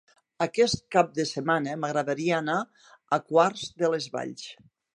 [0.43, 2.57] Aquest cap de setmana m'agradaria anar
[3.19, 4.49] a Quart de les Valls.